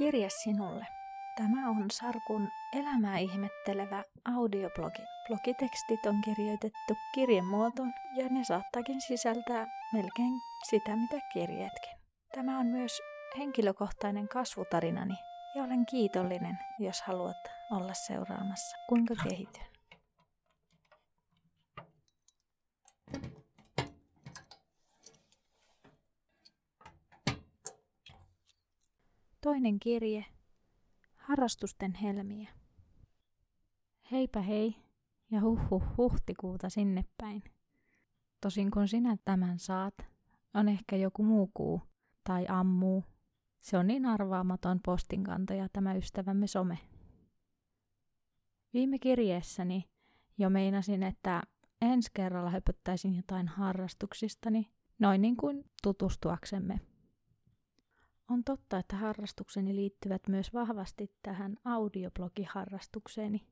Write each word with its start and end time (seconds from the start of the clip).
Kirje 0.00 0.28
sinulle. 0.30 0.86
Tämä 1.36 1.70
on 1.70 1.90
Sarkun 1.92 2.48
elämää 2.78 3.18
ihmettelevä 3.18 4.04
audioblogi. 4.24 5.02
Blogitekstit 5.28 6.06
on 6.06 6.20
kirjoitettu 6.20 6.94
kirjemuotoon 7.14 7.92
ja 8.16 8.28
ne 8.28 8.44
saattaakin 8.44 9.00
sisältää 9.00 9.66
melkein 9.92 10.32
sitä, 10.70 10.96
mitä 10.96 11.26
kirjeetkin. 11.32 11.92
Tämä 12.34 12.58
on 12.58 12.66
myös 12.66 12.92
henkilökohtainen 13.38 14.28
kasvutarinani 14.28 15.14
ja 15.54 15.62
olen 15.62 15.86
kiitollinen, 15.86 16.58
jos 16.78 17.02
haluat 17.02 17.50
olla 17.70 17.94
seuraamassa, 17.94 18.76
kuinka 18.88 19.14
kehityn. 19.28 19.69
Toinen 29.40 29.80
kirje. 29.80 30.24
Harrastusten 31.16 31.94
helmiä. 31.94 32.50
Heipä 34.12 34.42
hei 34.42 34.76
ja 35.30 35.40
huh 35.40 35.82
huhtikuuta 35.96 36.68
sinne 36.68 37.04
päin. 37.18 37.42
Tosin 38.40 38.70
kun 38.70 38.88
sinä 38.88 39.16
tämän 39.24 39.58
saat, 39.58 39.94
on 40.54 40.68
ehkä 40.68 40.96
joku 40.96 41.22
muu 41.22 41.50
kuu 41.54 41.82
tai 42.24 42.46
ammuu. 42.48 43.04
Se 43.60 43.78
on 43.78 43.86
niin 43.86 44.06
arvaamaton 44.06 44.80
postinkantaja 44.84 45.68
tämä 45.72 45.94
ystävämme 45.94 46.46
some. 46.46 46.78
Viime 48.72 48.98
kirjeessäni 48.98 49.88
jo 50.38 50.50
meinasin, 50.50 51.02
että 51.02 51.42
ensi 51.80 52.10
kerralla 52.14 52.50
höpöttäisin 52.50 53.16
jotain 53.16 53.48
harrastuksistani, 53.48 54.70
noin 54.98 55.22
niin 55.22 55.36
kuin 55.36 55.64
tutustuaksemme. 55.82 56.80
On 58.30 58.44
totta, 58.44 58.78
että 58.78 58.96
harrastukseni 58.96 59.76
liittyvät 59.76 60.28
myös 60.28 60.54
vahvasti 60.54 61.14
tähän 61.22 61.56
audioblogiharrastukseeni, 61.64 63.46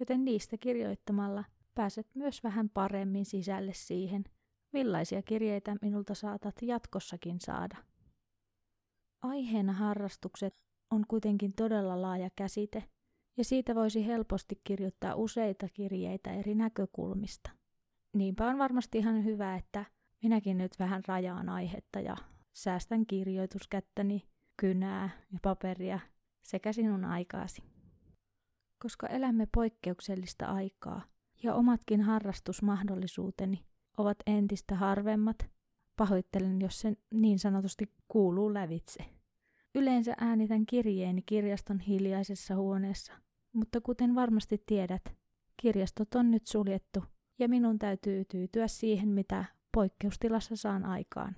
joten 0.00 0.24
niistä 0.24 0.56
kirjoittamalla 0.56 1.44
pääset 1.74 2.06
myös 2.14 2.44
vähän 2.44 2.70
paremmin 2.70 3.24
sisälle 3.24 3.72
siihen, 3.74 4.24
millaisia 4.72 5.22
kirjeitä 5.22 5.76
minulta 5.82 6.14
saatat 6.14 6.54
jatkossakin 6.62 7.40
saada. 7.40 7.76
Aiheena 9.22 9.72
harrastukset 9.72 10.62
on 10.90 11.04
kuitenkin 11.08 11.52
todella 11.56 12.02
laaja 12.02 12.30
käsite, 12.36 12.84
ja 13.36 13.44
siitä 13.44 13.74
voisi 13.74 14.06
helposti 14.06 14.60
kirjoittaa 14.64 15.14
useita 15.14 15.68
kirjeitä 15.68 16.32
eri 16.32 16.54
näkökulmista. 16.54 17.50
Niinpä 18.14 18.46
on 18.46 18.58
varmasti 18.58 18.98
ihan 18.98 19.24
hyvä, 19.24 19.56
että 19.56 19.84
minäkin 20.22 20.58
nyt 20.58 20.72
vähän 20.78 21.02
rajaan 21.06 21.48
aihetta 21.48 22.00
ja 22.00 22.16
säästän 22.58 23.06
kirjoituskättäni, 23.06 24.28
kynää 24.56 25.10
ja 25.32 25.38
paperia 25.42 26.00
sekä 26.42 26.72
sinun 26.72 27.04
aikaasi. 27.04 27.62
Koska 28.78 29.06
elämme 29.06 29.48
poikkeuksellista 29.54 30.46
aikaa 30.46 31.02
ja 31.42 31.54
omatkin 31.54 32.00
harrastusmahdollisuuteni 32.00 33.64
ovat 33.98 34.16
entistä 34.26 34.74
harvemmat, 34.74 35.50
pahoittelen, 35.96 36.60
jos 36.60 36.80
se 36.80 36.96
niin 37.10 37.38
sanotusti 37.38 37.92
kuuluu 38.08 38.54
lävitse. 38.54 39.04
Yleensä 39.74 40.14
äänitän 40.20 40.66
kirjeeni 40.66 41.22
kirjaston 41.22 41.80
hiljaisessa 41.80 42.56
huoneessa, 42.56 43.12
mutta 43.52 43.80
kuten 43.80 44.14
varmasti 44.14 44.62
tiedät, 44.66 45.02
kirjastot 45.56 46.14
on 46.14 46.30
nyt 46.30 46.46
suljettu 46.46 47.04
ja 47.38 47.48
minun 47.48 47.78
täytyy 47.78 48.24
tyytyä 48.24 48.68
siihen, 48.68 49.08
mitä 49.08 49.44
poikkeustilassa 49.74 50.56
saan 50.56 50.84
aikaan. 50.84 51.36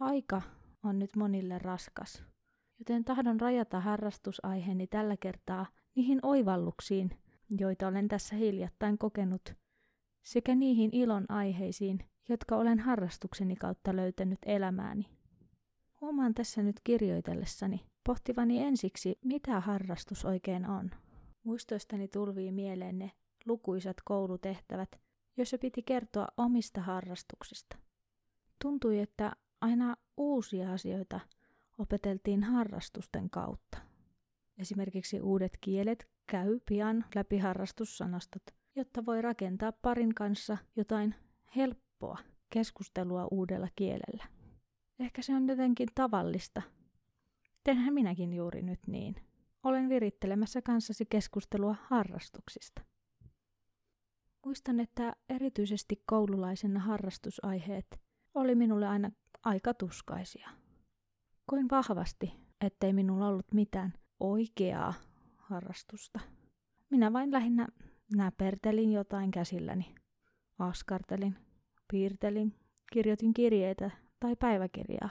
Aika 0.00 0.42
on 0.82 0.98
nyt 0.98 1.16
monille 1.16 1.58
raskas, 1.58 2.24
joten 2.78 3.04
tahdon 3.04 3.40
rajata 3.40 3.80
harrastusaiheeni 3.80 4.86
tällä 4.86 5.16
kertaa 5.16 5.66
niihin 5.94 6.20
oivalluksiin, 6.22 7.10
joita 7.58 7.88
olen 7.88 8.08
tässä 8.08 8.36
hiljattain 8.36 8.98
kokenut, 8.98 9.54
sekä 10.22 10.54
niihin 10.54 10.90
ilon 10.92 11.24
aiheisiin, 11.28 11.98
jotka 12.28 12.56
olen 12.56 12.78
harrastukseni 12.78 13.56
kautta 13.56 13.96
löytänyt 13.96 14.38
elämääni. 14.46 15.06
Huomaan 16.00 16.34
tässä 16.34 16.62
nyt 16.62 16.80
kirjoitellessani 16.84 17.86
pohtivani 18.06 18.62
ensiksi, 18.62 19.18
mitä 19.24 19.60
harrastus 19.60 20.24
oikein 20.24 20.66
on. 20.66 20.90
Muistoistani 21.42 22.08
tulvii 22.08 22.52
mieleen 22.52 22.98
ne 22.98 23.10
lukuisat 23.46 23.96
koulutehtävät, 24.04 25.00
joissa 25.36 25.58
piti 25.58 25.82
kertoa 25.82 26.28
omista 26.36 26.80
harrastuksista. 26.80 27.76
Tuntui, 28.62 28.98
että 28.98 29.32
aina 29.60 29.96
uusia 30.16 30.72
asioita 30.72 31.20
opeteltiin 31.78 32.44
harrastusten 32.44 33.30
kautta. 33.30 33.78
Esimerkiksi 34.58 35.20
uudet 35.20 35.58
kielet 35.60 36.08
käy 36.26 36.60
pian 36.66 37.04
läpi 37.14 37.38
harrastussanastot, 37.38 38.42
jotta 38.76 39.06
voi 39.06 39.22
rakentaa 39.22 39.72
parin 39.72 40.14
kanssa 40.14 40.58
jotain 40.76 41.14
helppoa 41.56 42.18
keskustelua 42.50 43.28
uudella 43.30 43.68
kielellä. 43.76 44.24
Ehkä 44.98 45.22
se 45.22 45.34
on 45.34 45.48
jotenkin 45.48 45.88
tavallista. 45.94 46.62
Teenhän 47.64 47.94
minäkin 47.94 48.32
juuri 48.32 48.62
nyt 48.62 48.80
niin. 48.86 49.14
Olen 49.62 49.88
virittelemässä 49.88 50.62
kanssasi 50.62 51.06
keskustelua 51.06 51.76
harrastuksista. 51.82 52.82
Muistan, 54.46 54.80
että 54.80 55.16
erityisesti 55.28 56.02
koululaisena 56.06 56.80
harrastusaiheet 56.80 58.00
oli 58.34 58.54
minulle 58.54 58.86
aina 58.86 59.10
aika 59.44 59.74
tuskaisia. 59.74 60.50
Koin 61.46 61.70
vahvasti, 61.70 62.32
ettei 62.60 62.92
minulla 62.92 63.26
ollut 63.26 63.54
mitään 63.54 63.92
oikeaa 64.20 64.94
harrastusta. 65.36 66.20
Minä 66.90 67.12
vain 67.12 67.32
lähinnä 67.32 67.68
näpertelin 68.16 68.92
jotain 68.92 69.30
käsilläni. 69.30 69.94
Askartelin, 70.58 71.36
piirtelin, 71.90 72.54
kirjoitin 72.92 73.34
kirjeitä 73.34 73.90
tai 74.20 74.36
päiväkirjaa. 74.36 75.10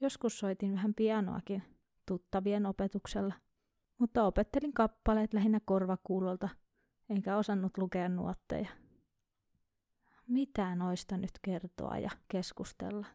Joskus 0.00 0.38
soitin 0.38 0.74
vähän 0.74 0.94
pianoakin 0.94 1.62
tuttavien 2.06 2.66
opetuksella, 2.66 3.34
mutta 3.98 4.24
opettelin 4.24 4.72
kappaleet 4.72 5.34
lähinnä 5.34 5.60
korvakuulolta, 5.64 6.48
enkä 7.10 7.36
osannut 7.36 7.78
lukea 7.78 8.08
nuotteja 8.08 8.81
mitä 10.26 10.74
noista 10.74 11.16
nyt 11.16 11.38
kertoa 11.42 11.98
ja 11.98 12.10
keskustella. 12.28 13.06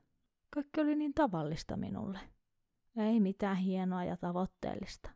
Kaikki 0.49 0.81
oli 0.81 0.95
niin 0.95 1.13
tavallista 1.13 1.77
minulle. 1.77 2.19
Ei 2.97 3.19
mitään 3.19 3.57
hienoa 3.57 4.03
ja 4.03 4.17
tavoitteellista. 4.17 5.09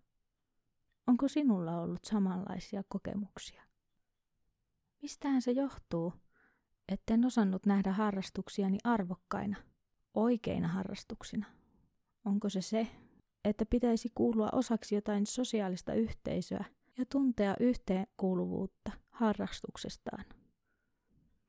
Onko 1.08 1.28
sinulla 1.28 1.82
ollut 1.82 2.04
samanlaisia 2.04 2.84
kokemuksia? 2.90 3.64
Mistähän 5.02 5.42
se 5.42 5.52
johtuu, 5.52 6.14
etten 6.90 7.26
osannut 7.26 7.66
nähdä 7.66 7.92
harrastuksiani 7.92 8.78
arvokkaina, 8.84 9.58
oikeina 10.14 10.68
harrastuksina? 10.68 11.46
Onko 12.26 12.50
se 12.50 12.62
se, 12.62 12.88
että 13.46 13.66
pitäisi 13.66 14.12
kuulua 14.16 14.50
osaksi 14.52 14.96
jotain 14.96 15.26
sosiaalista 15.26 15.94
yhteisöä 15.94 16.66
ja 16.98 17.06
tuntea 17.06 17.56
yhteenkuuluvuutta 17.60 18.92
harrastuksestaan? 19.10 20.26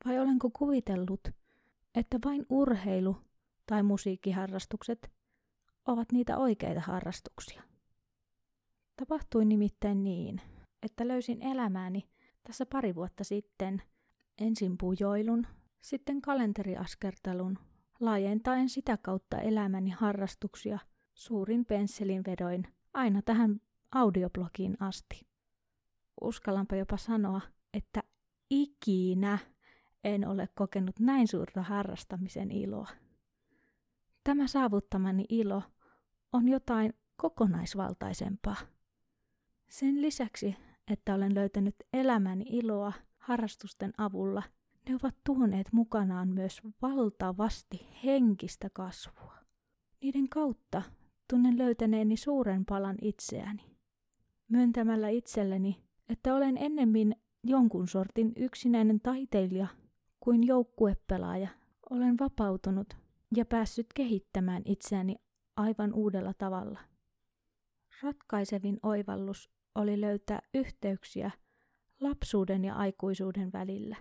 Vai 0.05 0.19
olenko 0.19 0.51
kuvitellut, 0.51 1.29
että 1.95 2.19
vain 2.25 2.47
urheilu 2.49 3.17
tai 3.67 3.83
musiikkiharrastukset 3.83 5.11
ovat 5.87 6.13
niitä 6.13 6.39
oikeita 6.39 6.81
harrastuksia? 6.81 7.63
Tapahtui 8.97 9.45
nimittäin 9.45 10.05
niin, 10.05 10.41
että 10.83 11.09
löysin 11.09 11.43
elämääni 11.43 12.09
tässä 12.43 12.67
pari 12.67 12.95
vuotta 12.95 13.25
sitten 13.25 13.83
ensin 14.39 14.79
pujoilun, 14.79 15.47
sitten 15.81 16.21
kalenteriaskertelun, 16.21 17.59
laajentaen 18.01 18.69
sitä 18.69 18.97
kautta 18.97 19.39
elämäni 19.39 19.91
harrastuksia 19.91 20.79
suurin 21.15 21.65
pensselin 21.65 22.23
vedoin 22.27 22.67
aina 22.95 23.23
tähän 23.23 23.61
audioblogiin 23.93 24.77
asti. 24.81 25.27
Uskallanpa 26.21 26.77
jopa 26.77 26.97
sanoa, 26.97 27.41
että 27.75 28.03
ikinä 28.51 29.39
en 30.05 30.29
ole 30.29 30.49
kokenut 30.55 31.01
näin 31.01 31.29
suurta 31.29 31.63
harrastamisen 31.63 32.51
iloa. 32.51 32.89
Tämä 34.25 34.47
saavuttamani 34.47 35.25
ilo 35.29 35.63
on 36.33 36.49
jotain 36.49 36.95
kokonaisvaltaisempaa. 37.17 38.57
Sen 39.69 40.03
lisäksi, 40.03 40.57
että 40.91 41.15
olen 41.15 41.35
löytänyt 41.35 41.75
elämäni 41.93 42.45
iloa 42.49 42.93
harrastusten 43.19 43.93
avulla, 43.99 44.43
ne 44.89 44.95
ovat 45.03 45.15
tuoneet 45.25 45.73
mukanaan 45.73 46.29
myös 46.29 46.61
valtavasti 46.83 47.87
henkistä 48.05 48.71
kasvua. 48.73 49.35
Niiden 50.03 50.29
kautta 50.29 50.83
tunnen 51.31 51.59
löytäneeni 51.59 52.17
suuren 52.17 52.65
palan 52.65 52.97
itseäni. 53.03 53.77
Myöntämällä 54.49 55.09
itselleni, 55.09 55.83
että 56.09 56.35
olen 56.35 56.57
ennemmin 56.59 57.17
jonkun 57.45 57.89
sortin 57.89 58.33
yksinäinen 58.37 59.01
taiteilija 59.01 59.67
kuin 60.25 60.47
joukkuepelaaja 60.47 61.49
olen 61.91 62.19
vapautunut 62.21 62.97
ja 63.37 63.45
päässyt 63.45 63.87
kehittämään 63.95 64.63
itseäni 64.65 65.17
aivan 65.57 65.95
uudella 65.95 66.35
tavalla. 66.35 66.81
Ratkaisevin 68.03 68.79
oivallus 68.83 69.51
oli 69.75 70.01
löytää 70.01 70.43
yhteyksiä 70.55 71.31
lapsuuden 72.01 72.65
ja 72.65 72.75
aikuisuuden 72.75 73.53
välillä. 73.53 73.97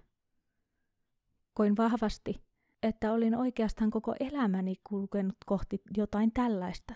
Koin 1.54 1.78
vahvasti, 1.78 2.44
että 2.84 3.12
olin 3.12 3.36
oikeastaan 3.36 3.92
koko 3.92 4.16
elämäni 4.20 4.76
kulkenut 4.84 5.38
kohti 5.46 5.82
jotain 5.98 6.32
tällaista. 6.34 6.94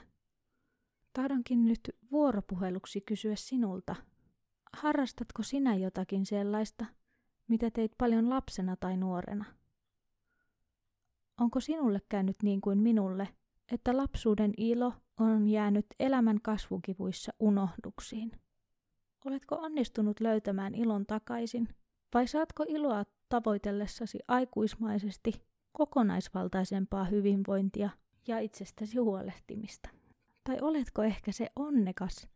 Tahdonkin 1.14 1.66
nyt 1.66 1.96
vuoropuheluksi 2.12 3.02
kysyä 3.02 3.36
sinulta, 3.36 3.96
harrastatko 4.74 5.44
sinä 5.44 5.76
jotakin 5.76 6.26
sellaista, 6.26 6.86
mitä 7.48 7.72
teit 7.72 7.92
paljon 7.98 8.30
lapsena 8.30 8.76
tai 8.76 8.98
nuorena? 8.98 9.46
Onko 11.40 11.60
sinulle 11.60 12.02
käynyt 12.10 12.38
niin 12.44 12.62
kuin 12.62 12.78
minulle, 12.80 13.28
että 13.72 13.98
lapsuuden 13.98 14.54
ilo 14.58 14.94
on 15.20 15.48
jäänyt 15.48 15.86
elämän 16.00 16.42
kasvukivuissa 16.42 17.34
unohduksiin? 17.40 18.32
Oletko 19.26 19.56
onnistunut 19.56 20.20
löytämään 20.20 20.76
ilon 20.76 21.06
takaisin, 21.06 21.70
vai 22.14 22.28
saatko 22.28 22.66
iloa 22.68 23.04
tavoitellessasi 23.30 24.20
aikuismaisesti 24.28 25.42
kokonaisvaltaisempaa 25.72 27.06
hyvinvointia 27.06 27.90
ja 28.28 28.40
itsestäsi 28.40 28.98
huolehtimista? 28.98 29.90
Tai 30.44 30.58
oletko 30.62 31.04
ehkä 31.04 31.32
se 31.32 31.50
onnekas, 31.56 32.28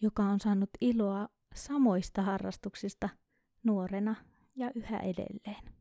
joka 0.00 0.22
on 0.22 0.40
saanut 0.40 0.70
iloa 0.80 1.28
samoista 1.54 2.22
harrastuksista 2.22 3.08
nuorena 3.62 4.14
ja 4.58 4.70
yhä 4.74 4.98
edelleen? 4.98 5.72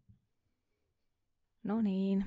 No 1.64 1.82
niin, 1.82 2.26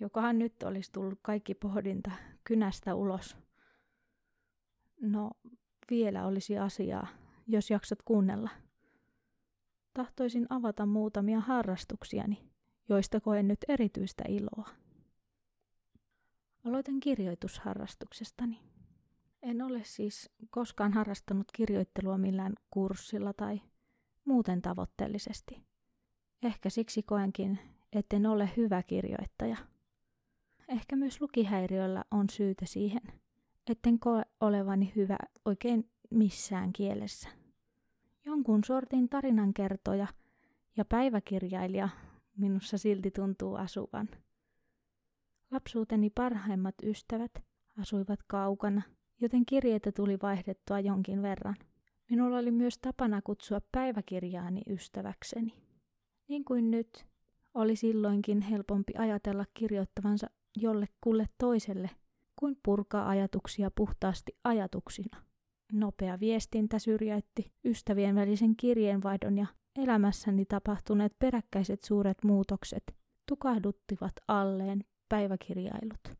jokohan 0.00 0.38
nyt 0.38 0.62
olisi 0.62 0.92
tullut 0.92 1.18
kaikki 1.22 1.54
pohdinta 1.54 2.10
kynästä 2.44 2.94
ulos. 2.94 3.36
No, 5.00 5.30
vielä 5.90 6.26
olisi 6.26 6.58
asiaa, 6.58 7.06
jos 7.46 7.70
jaksat 7.70 8.02
kuunnella. 8.04 8.50
Tahtoisin 9.94 10.46
avata 10.50 10.86
muutamia 10.86 11.40
harrastuksiani, 11.40 12.50
joista 12.88 13.20
koen 13.20 13.48
nyt 13.48 13.58
erityistä 13.68 14.24
iloa. 14.28 14.68
Aloitan 16.64 17.00
kirjoitusharrastuksestani. 17.00 18.60
En 19.42 19.62
ole 19.62 19.84
siis 19.84 20.30
koskaan 20.50 20.92
harrastanut 20.92 21.46
kirjoittelua 21.52 22.18
millään 22.18 22.54
kurssilla 22.70 23.32
tai 23.32 23.60
muuten 24.24 24.62
tavoitteellisesti. 24.62 25.65
Ehkä 26.42 26.70
siksi 26.70 27.02
koenkin, 27.02 27.58
etten 27.92 28.26
ole 28.26 28.50
hyvä 28.56 28.82
kirjoittaja– 28.82 29.56
Ehkä 30.68 30.96
myös 30.96 31.20
lukihäiriöllä 31.20 32.04
on 32.10 32.30
syytä 32.30 32.66
siihen, 32.66 33.02
etten 33.66 33.98
koe 33.98 34.22
olevani 34.40 34.92
hyvä 34.96 35.18
oikein 35.44 35.90
missään 36.10 36.72
kielessä. 36.72 37.28
Jonkun 38.24 38.64
sortin 38.64 39.08
tarinankertoja 39.08 40.06
ja 40.76 40.84
päiväkirjailija 40.84 41.88
minussa 42.36 42.78
silti 42.78 43.10
tuntuu 43.10 43.54
asuvan. 43.54 44.08
Lapsuuteni 45.50 46.10
parhaimmat 46.10 46.74
ystävät 46.82 47.32
asuivat 47.78 48.20
kaukana, 48.26 48.82
joten 49.20 49.46
kirjeitä 49.46 49.92
tuli 49.92 50.18
vaihdettua 50.22 50.80
jonkin 50.80 51.22
verran. 51.22 51.56
Minulla 52.10 52.38
oli 52.38 52.50
myös 52.50 52.78
tapana 52.78 53.22
kutsua 53.22 53.60
päiväkirjaani 53.72 54.62
ystäväkseni. 54.70 55.65
Niin 56.28 56.44
kuin 56.44 56.70
nyt, 56.70 57.06
oli 57.54 57.76
silloinkin 57.76 58.40
helpompi 58.40 58.92
ajatella 58.98 59.44
kirjoittavansa 59.54 60.26
jollekulle 60.56 61.26
toiselle 61.38 61.90
kuin 62.36 62.58
purkaa 62.62 63.08
ajatuksia 63.08 63.70
puhtaasti 63.70 64.32
ajatuksina. 64.44 65.22
Nopea 65.72 66.20
viestintä 66.20 66.78
syrjäytti 66.78 67.52
ystävien 67.64 68.14
välisen 68.14 68.56
kirjeenvaihdon 68.56 69.38
ja 69.38 69.46
elämässäni 69.76 70.44
tapahtuneet 70.46 71.18
peräkkäiset 71.18 71.84
suuret 71.84 72.24
muutokset 72.24 72.94
tukahduttivat 73.28 74.12
alleen 74.28 74.84
päiväkirjailut. 75.08 76.16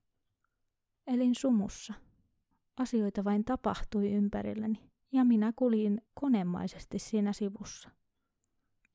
Elin 1.06 1.34
sumussa. 1.34 1.94
Asioita 2.76 3.24
vain 3.24 3.44
tapahtui 3.44 4.12
ympärilleni 4.12 4.90
ja 5.12 5.24
minä 5.24 5.52
kuljin 5.56 6.00
konemaisesti 6.14 6.98
siinä 6.98 7.32
sivussa. 7.32 7.90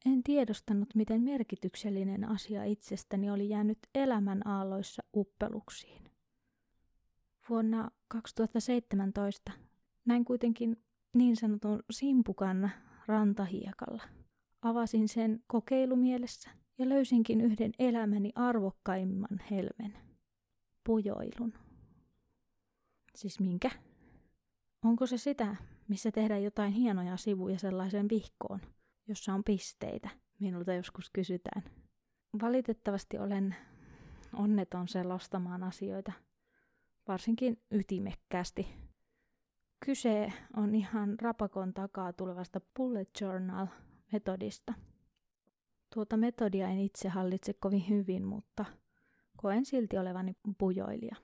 En 0.05 0.23
tiedostanut, 0.23 0.95
miten 0.95 1.21
merkityksellinen 1.21 2.29
asia 2.29 2.63
itsestäni 2.63 3.31
oli 3.31 3.49
jäänyt 3.49 3.77
elämän 3.95 4.47
aalloissa 4.47 5.03
uppeluksiin. 5.15 6.11
Vuonna 7.49 7.91
2017 8.07 9.51
näin 10.05 10.25
kuitenkin 10.25 10.83
niin 11.13 11.35
sanotun 11.35 11.83
simpukan 11.91 12.71
rantahiekalla. 13.07 14.03
Avasin 14.61 15.07
sen 15.07 15.43
kokeilumielessä 15.47 16.49
ja 16.77 16.89
löysinkin 16.89 17.41
yhden 17.41 17.71
elämäni 17.79 18.31
arvokkaimman 18.35 19.41
helmen. 19.51 19.97
Pujoilun. 20.83 21.53
Siis 23.15 23.39
minkä? 23.39 23.71
Onko 24.85 25.05
se 25.07 25.17
sitä, 25.17 25.55
missä 25.87 26.11
tehdään 26.11 26.43
jotain 26.43 26.71
hienoja 26.71 27.17
sivuja 27.17 27.59
sellaisen 27.59 28.09
vihkoon– 28.09 28.59
jossa 29.07 29.33
on 29.33 29.43
pisteitä. 29.43 30.09
Minulta 30.39 30.73
joskus 30.73 31.09
kysytään. 31.09 31.63
Valitettavasti 32.41 33.17
olen 33.17 33.55
onneton 34.33 34.87
selostamaan 34.87 35.63
asioita, 35.63 36.11
varsinkin 37.07 37.61
ytimekkäästi. 37.71 38.67
Kyse 39.85 40.33
on 40.57 40.75
ihan 40.75 41.19
rapakon 41.19 41.73
takaa 41.73 42.13
tulevasta 42.13 42.61
bullet 42.77 43.09
journal-metodista. 43.21 44.73
Tuota 45.93 46.17
metodia 46.17 46.67
en 46.67 46.79
itse 46.79 47.09
hallitse 47.09 47.53
kovin 47.53 47.89
hyvin, 47.89 48.25
mutta 48.25 48.65
koen 49.37 49.65
silti 49.65 49.97
olevani 49.97 50.35
pujoilija. 50.57 51.15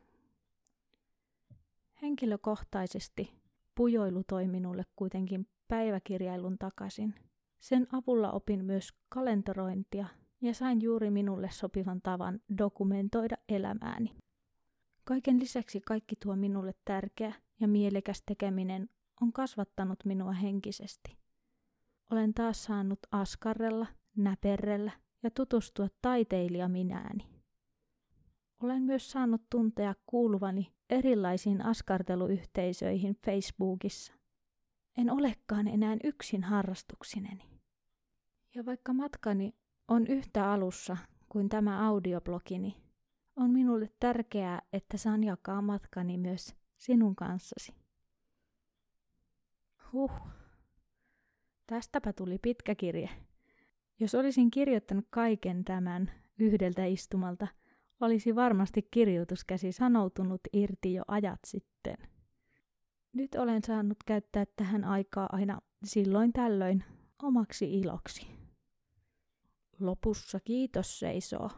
Henkilökohtaisesti 2.01 3.33
pujoilu 3.75 4.23
toi 4.23 4.47
minulle 4.47 4.83
kuitenkin 4.95 5.47
päiväkirjailun 5.67 6.57
takaisin– 6.57 7.15
sen 7.59 7.87
avulla 7.91 8.31
opin 8.31 8.65
myös 8.65 8.89
kalentorointia 9.09 10.07
ja 10.41 10.53
sain 10.53 10.81
juuri 10.81 11.11
minulle 11.11 11.49
sopivan 11.51 12.01
tavan 12.01 12.39
dokumentoida 12.57 13.37
elämääni. 13.49 14.15
Kaiken 15.03 15.39
lisäksi 15.39 15.81
kaikki 15.81 16.15
tuo 16.15 16.35
minulle 16.35 16.73
tärkeä 16.85 17.33
ja 17.59 17.67
mielekäs 17.67 18.23
tekeminen 18.25 18.89
on 19.21 19.33
kasvattanut 19.33 19.99
minua 20.05 20.31
henkisesti. 20.31 21.17
Olen 22.11 22.33
taas 22.33 22.63
saanut 22.63 22.99
askarrella, 23.11 23.87
näperrellä 24.15 24.91
ja 25.23 25.31
tutustua 25.31 25.87
taiteilija 26.01 26.67
minääni. 26.67 27.27
Olen 28.63 28.81
myös 28.81 29.11
saanut 29.11 29.41
tuntea 29.49 29.95
kuuluvani 30.05 30.71
erilaisiin 30.89 31.61
askarteluyhteisöihin 31.65 33.15
Facebookissa. 33.25 34.16
En 34.97 35.11
olekaan 35.11 35.67
enää 35.67 35.97
yksin 36.03 36.43
harrastuksineni. 36.43 37.49
Ja 38.55 38.65
vaikka 38.65 38.93
matkani 38.93 39.55
on 39.87 40.07
yhtä 40.07 40.51
alussa 40.51 40.97
kuin 41.29 41.49
tämä 41.49 41.87
audioblogini, 41.87 42.75
on 43.35 43.51
minulle 43.51 43.89
tärkeää, 43.99 44.61
että 44.73 44.97
saan 44.97 45.23
jakaa 45.23 45.61
matkani 45.61 46.17
myös 46.17 46.55
sinun 46.77 47.15
kanssasi. 47.15 47.73
Huh. 49.91 50.11
Tästäpä 51.67 52.13
tuli 52.13 52.37
pitkä 52.37 52.75
kirje. 52.75 53.09
Jos 53.99 54.15
olisin 54.15 54.51
kirjoittanut 54.51 55.05
kaiken 55.09 55.65
tämän 55.65 56.11
yhdeltä 56.39 56.85
istumalta, 56.85 57.47
olisi 57.99 58.35
varmasti 58.35 58.87
kirjoituskäsi 58.91 59.71
sanoutunut 59.71 60.41
irti 60.53 60.93
jo 60.93 61.03
ajat 61.07 61.39
sitten. 61.45 62.16
Nyt 63.17 63.35
olen 63.35 63.63
saanut 63.63 63.97
käyttää 64.05 64.45
tähän 64.55 64.83
aikaa 64.83 65.29
aina 65.31 65.59
silloin 65.83 66.33
tällöin 66.33 66.83
omaksi 67.23 67.79
iloksi. 67.79 68.27
Lopussa 69.79 70.39
kiitos 70.39 70.99
seisoo, 70.99 71.49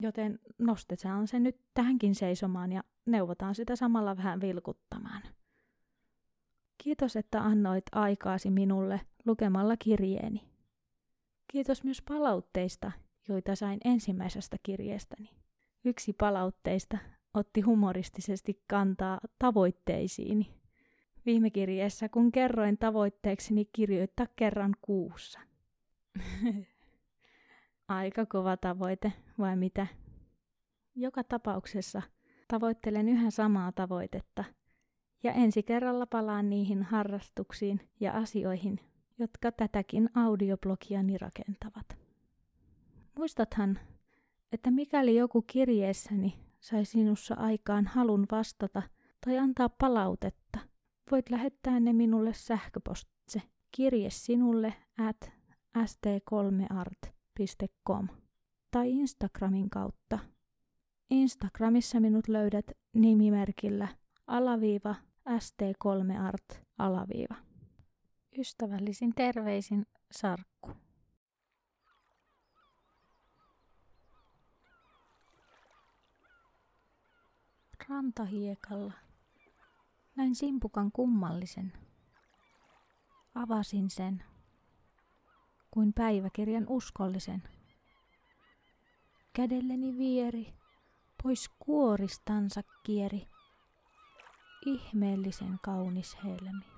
joten 0.00 0.38
nostetaan 0.58 1.28
se 1.28 1.38
nyt 1.40 1.60
tähänkin 1.74 2.14
seisomaan 2.14 2.72
ja 2.72 2.84
neuvotaan 3.06 3.54
sitä 3.54 3.76
samalla 3.76 4.16
vähän 4.16 4.40
vilkuttamaan. 4.40 5.22
Kiitos, 6.78 7.16
että 7.16 7.42
annoit 7.42 7.84
aikaasi 7.92 8.50
minulle 8.50 9.00
lukemalla 9.26 9.76
kirjeeni. 9.76 10.48
Kiitos 11.52 11.84
myös 11.84 12.02
palautteista, 12.02 12.92
joita 13.28 13.56
sain 13.56 13.80
ensimmäisestä 13.84 14.56
kirjeestäni. 14.62 15.30
Yksi 15.84 16.12
palautteista 16.12 16.98
otti 17.34 17.60
humoristisesti 17.60 18.62
kantaa 18.68 19.20
tavoitteisiini 19.38 20.61
viime 21.26 21.50
kirjeessä, 21.50 22.08
kun 22.08 22.32
kerroin 22.32 22.78
tavoitteekseni 22.78 23.64
kirjoittaa 23.72 24.26
kerran 24.36 24.76
kuussa. 24.82 25.40
Aika 27.88 28.26
kova 28.26 28.56
tavoite, 28.56 29.12
vai 29.38 29.56
mitä? 29.56 29.86
Joka 30.94 31.24
tapauksessa 31.24 32.02
tavoittelen 32.48 33.08
yhä 33.08 33.30
samaa 33.30 33.72
tavoitetta 33.72 34.44
Ja 35.22 35.32
ensi 35.32 35.62
kerralla 35.62 36.06
palaan 36.06 36.50
niihin 36.50 36.82
harrastuksiin 36.82 37.80
ja 38.00 38.12
asioihin, 38.12 38.80
jotka 39.18 39.52
tätäkin 39.52 40.10
audioblogiani 40.14 41.18
rakentavat. 41.18 41.98
Muistathan, 43.18 43.78
että 44.52 44.70
mikäli 44.70 45.16
joku 45.16 45.42
kirjeessäni 45.42 46.38
sai 46.60 46.84
sinussa 46.84 47.34
aikaan 47.34 47.86
halun 47.86 48.26
vastata 48.30 48.82
tai 49.24 49.38
antaa 49.38 49.68
palautetta, 49.68 50.41
voit 51.10 51.30
lähettää 51.30 51.80
ne 51.80 51.92
minulle 51.92 52.34
sähköpostitse 52.34 53.42
kirje 53.70 54.10
sinulle 54.10 54.74
at 55.08 55.32
st3art.com 55.78 58.08
tai 58.70 58.90
Instagramin 58.90 59.70
kautta. 59.70 60.18
Instagramissa 61.10 62.00
minut 62.00 62.28
löydät 62.28 62.70
nimimerkillä 62.94 63.88
alaviiva 64.26 64.94
st3art 65.28 66.58
alaviiva. 66.78 67.34
Ystävällisin 68.38 69.14
terveisin 69.14 69.86
Sarkku. 70.12 70.70
Rantahiekalla 77.88 78.92
näin 80.16 80.34
simpukan 80.34 80.92
kummallisen. 80.92 81.72
Avasin 83.34 83.90
sen 83.90 84.24
kuin 85.70 85.92
päiväkirjan 85.92 86.64
uskollisen. 86.68 87.42
Kädelleni 89.32 89.98
vieri, 89.98 90.54
pois 91.22 91.50
kuoristansa 91.58 92.62
kieri, 92.82 93.28
ihmeellisen 94.66 95.58
kaunis 95.62 96.16
helmi. 96.24 96.71